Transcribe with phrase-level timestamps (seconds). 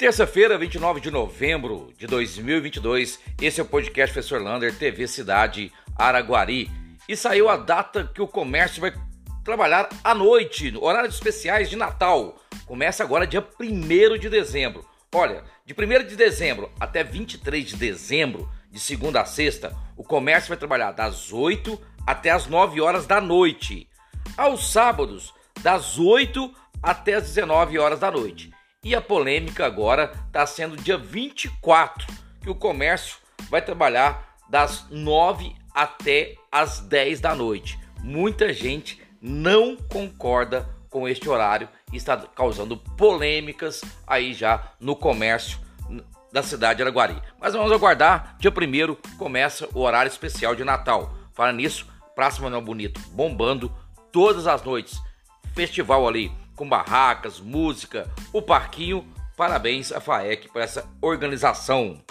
[0.00, 6.70] Terça-feira, 29 de novembro de 2022, esse é o podcast Professor Lander, TV Cidade Araguari.
[7.06, 8.94] E saiu a data que o comércio vai
[9.44, 12.40] trabalhar à noite, horários especiais de Natal.
[12.64, 14.86] Começa agora dia 1 de dezembro.
[15.14, 20.48] Olha, de 1 de dezembro até 23 de dezembro, de segunda a sexta, o comércio
[20.48, 23.86] vai trabalhar das 8 até as 9 horas da noite.
[24.34, 26.50] Aos sábados, das 8
[26.82, 28.50] até as 19 horas da noite
[28.82, 32.06] e a polêmica agora está sendo dia 24,
[32.40, 33.18] que o comércio
[33.50, 37.78] vai trabalhar das 9 até as 10 da noite.
[38.02, 45.58] Muita gente não concorda com este horário e está causando polêmicas aí já no comércio
[46.32, 47.20] da cidade de Araguari.
[47.38, 51.12] Mas vamos aguardar, dia 1 começa o horário especial de Natal.
[51.34, 53.70] Fala nisso, Praça Manuel Bonito bombando
[54.10, 55.00] todas as noites.
[55.54, 59.08] Festival ali com barracas, música, o parquinho.
[59.34, 62.04] Parabéns à FAEC por essa organização.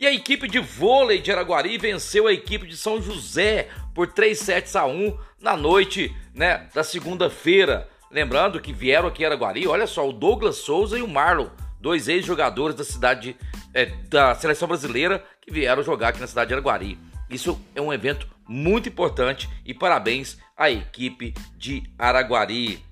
[0.00, 4.36] E a equipe de vôlei de Araguari venceu a equipe de São José por 3
[4.36, 7.88] sets a 1 na noite né, da segunda-feira.
[8.10, 11.46] Lembrando que vieram aqui em Araguari, olha só, o Douglas Souza e o Marlon,
[11.80, 13.36] dois ex-jogadores da cidade
[13.72, 16.98] é, da seleção brasileira que vieram jogar aqui na cidade de Araguari.
[17.30, 22.89] Isso é um evento muito importante e parabéns à equipe de Araguari.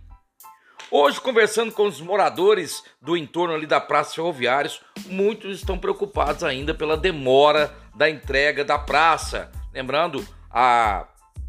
[0.91, 6.72] Hoje, conversando com os moradores do entorno ali da Praça Ferroviários, muitos estão preocupados ainda
[6.72, 9.53] pela demora da entrega da praça.
[9.75, 11.06] Lembrando, a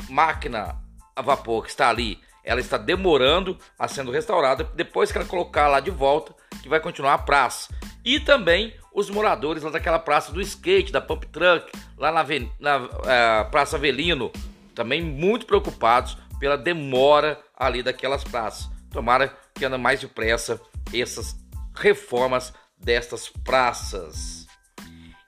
[0.09, 0.75] máquina
[1.15, 4.65] a vapor que está ali, ela está demorando a sendo restaurada.
[4.75, 7.73] Depois que ela colocar lá de volta, que vai continuar a praça.
[8.03, 12.25] E também os moradores lá daquela praça do skate, da pump truck, lá na,
[12.59, 14.33] na uh, Praça Avelino,
[14.75, 18.78] também muito preocupados pela demora ali daquelas praças.
[18.91, 20.59] Tomara que anda mais depressa
[20.93, 21.35] essas
[21.75, 24.47] reformas destas praças.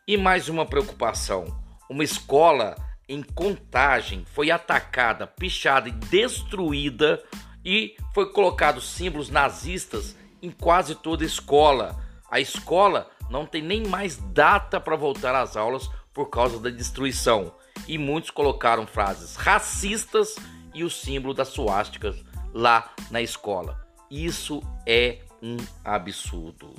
[0.07, 1.45] E mais uma preocupação:
[1.89, 2.75] uma escola
[3.07, 7.21] em contagem foi atacada, pichada e destruída
[7.63, 11.99] e foi colocado símbolos nazistas em quase toda a escola.
[12.29, 17.53] A escola não tem nem mais data para voltar às aulas por causa da destruição.
[17.87, 20.35] E muitos colocaram frases racistas
[20.73, 22.15] e o símbolo das suásticas
[22.53, 23.79] lá na escola.
[24.09, 26.73] Isso é um absurdo.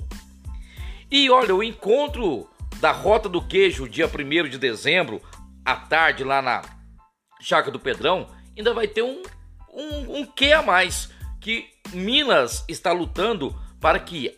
[1.11, 5.21] E olha, o encontro da Rota do Queijo, dia 1 de dezembro,
[5.63, 6.61] à tarde, lá na
[7.39, 9.21] Chácara do Pedrão, ainda vai ter um,
[9.71, 11.11] um, um quê a mais.
[11.39, 14.33] Que Minas está lutando para que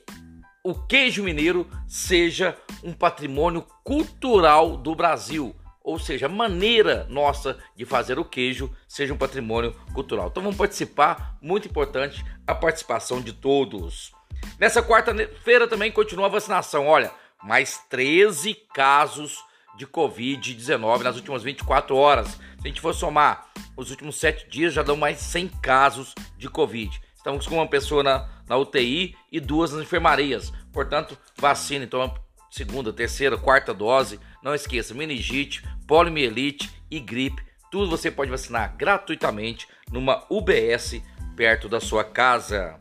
[0.63, 7.85] o queijo mineiro seja um patrimônio cultural do Brasil ou seja, a maneira nossa de
[7.85, 10.29] fazer o queijo seja um patrimônio cultural.
[10.29, 14.11] Então vamos participar, muito importante a participação de todos.
[14.59, 16.87] Nessa quarta-feira também continua a vacinação.
[16.87, 17.11] Olha,
[17.43, 19.37] mais 13 casos
[19.77, 22.29] de Covid-19 nas últimas 24 horas.
[22.29, 23.47] Se a gente for somar
[23.77, 26.99] os últimos 7 dias, já dão mais 100 casos de Covid.
[27.15, 30.51] Estamos com uma pessoa na, na UTI e duas nas enfermarias.
[30.73, 31.85] Portanto, vacina.
[31.85, 32.11] Então,
[32.55, 34.17] segunda, terceira, quarta dose.
[34.41, 37.43] Não esqueça, meningite, poliomielite e gripe.
[37.69, 41.01] Tudo você pode vacinar gratuitamente numa UBS
[41.35, 42.79] perto da sua casa.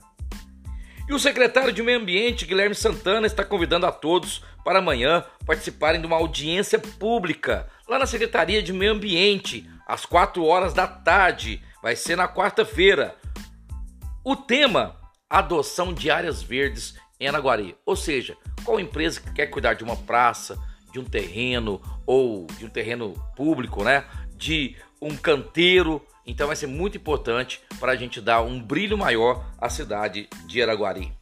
[1.09, 6.01] E o secretário de Meio Ambiente, Guilherme Santana, está convidando a todos para amanhã participarem
[6.01, 11.61] de uma audiência pública lá na Secretaria de Meio Ambiente, às 4 horas da tarde.
[11.83, 13.17] Vai ser na quarta-feira.
[14.25, 14.97] O tema:
[15.29, 17.77] adoção de áreas verdes em Anaguari.
[17.85, 20.59] Ou seja, qual empresa que quer cuidar de uma praça,
[20.93, 24.05] de um terreno ou de um terreno público, né?
[24.37, 26.05] De um canteiro.
[26.27, 30.63] Então vai ser muito importante para a gente dar um brilho maior à cidade de
[30.63, 31.13] Araguari.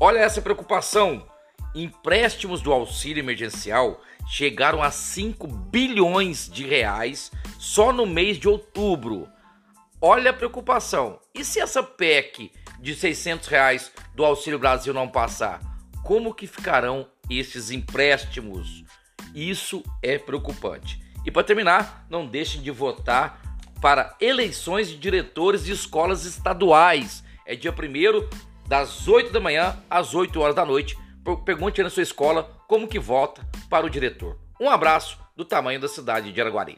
[0.00, 1.26] Olha essa preocupação.
[1.74, 9.28] Empréstimos do auxílio emergencial chegaram a 5 bilhões de reais só no mês de outubro.
[10.00, 11.18] Olha a preocupação.
[11.34, 15.73] E se essa PEC de 600 reais do Auxílio Brasil não passar?
[16.04, 18.84] Como que ficarão esses empréstimos?
[19.34, 21.02] Isso é preocupante.
[21.24, 23.40] E para terminar, não deixem de votar
[23.80, 27.24] para eleições de diretores de escolas estaduais.
[27.46, 30.94] É dia 1 das 8 da manhã às 8 horas da noite.
[31.42, 34.38] Pergunte na sua escola como que vota para o diretor.
[34.60, 36.76] Um abraço do tamanho da cidade de Araguari.